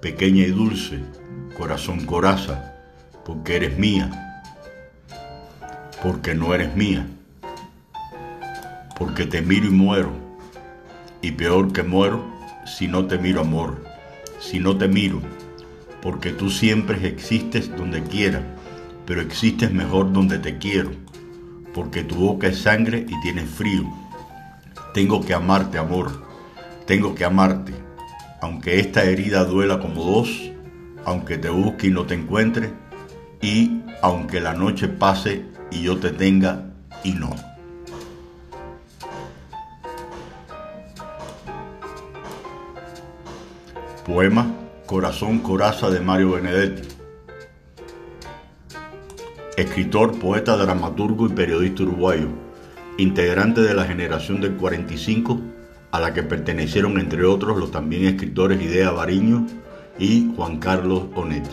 pequeña 0.00 0.44
y 0.44 0.50
dulce, 0.50 1.00
corazón 1.56 2.04
coraza. 2.06 2.74
Porque 3.24 3.56
eres 3.56 3.78
mía 3.78 4.30
porque 6.02 6.34
no 6.34 6.54
eres 6.54 6.74
mía, 6.74 7.06
porque 8.98 9.26
te 9.26 9.42
miro 9.42 9.66
y 9.66 9.70
muero, 9.70 10.12
y 11.20 11.32
peor 11.32 11.72
que 11.72 11.82
muero 11.82 12.24
si 12.64 12.88
no 12.88 13.06
te 13.06 13.18
miro 13.18 13.42
amor, 13.42 13.84
si 14.38 14.58
no 14.58 14.78
te 14.78 14.88
miro, 14.88 15.20
porque 16.00 16.30
tú 16.30 16.48
siempre 16.48 17.06
existes 17.06 17.74
donde 17.76 18.02
quiera, 18.02 18.42
pero 19.04 19.20
existes 19.20 19.72
mejor 19.72 20.12
donde 20.12 20.38
te 20.38 20.56
quiero, 20.56 20.90
porque 21.74 22.02
tu 22.02 22.14
boca 22.14 22.48
es 22.48 22.60
sangre 22.60 23.04
y 23.06 23.20
tienes 23.20 23.50
frío. 23.50 23.84
Tengo 24.94 25.20
que 25.20 25.34
amarte, 25.34 25.76
amor, 25.76 26.24
tengo 26.86 27.14
que 27.14 27.24
amarte, 27.24 27.74
aunque 28.40 28.80
esta 28.80 29.04
herida 29.04 29.44
duela 29.44 29.78
como 29.80 30.04
dos, 30.04 30.52
aunque 31.04 31.38
te 31.38 31.50
busque 31.50 31.88
y 31.88 31.90
no 31.90 32.06
te 32.06 32.14
encuentre, 32.14 32.72
y 33.40 33.82
aunque 34.02 34.40
la 34.40 34.54
noche 34.54 34.88
pase 34.88 35.44
y 35.70 35.82
yo 35.82 35.98
te 35.98 36.10
tenga 36.10 36.70
y 37.04 37.12
no. 37.12 37.34
Poema 44.04 44.46
Corazón 44.86 45.38
Coraza 45.38 45.90
de 45.90 46.00
Mario 46.00 46.32
Benedetti. 46.32 46.88
Escritor, 49.56 50.18
poeta, 50.18 50.56
dramaturgo 50.56 51.26
y 51.26 51.30
periodista 51.30 51.82
uruguayo, 51.82 52.28
integrante 52.96 53.60
de 53.60 53.74
la 53.74 53.84
generación 53.84 54.40
del 54.40 54.56
45 54.56 55.38
a 55.90 56.00
la 56.00 56.14
que 56.14 56.22
pertenecieron 56.22 56.98
entre 56.98 57.24
otros 57.24 57.58
los 57.58 57.70
también 57.70 58.04
escritores 58.04 58.62
Idea 58.62 58.90
Bariño 58.90 59.46
y 59.98 60.32
Juan 60.36 60.58
Carlos 60.58 61.04
Onetti. 61.14 61.50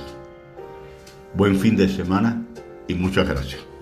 Buen 1.33 1.59
fin 1.59 1.75
de 1.75 1.89
semana 1.89 2.43
y 2.87 2.93
muchas 2.93 3.27
gracias. 3.27 3.76